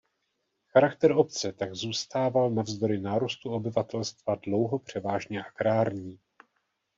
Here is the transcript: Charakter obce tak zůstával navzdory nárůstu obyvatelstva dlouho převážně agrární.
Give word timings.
Charakter 0.73 1.11
obce 1.11 1.51
tak 1.53 1.75
zůstával 1.75 2.49
navzdory 2.49 2.99
nárůstu 3.01 3.49
obyvatelstva 3.51 4.35
dlouho 4.35 4.79
převážně 4.79 5.43
agrární. 5.45 6.19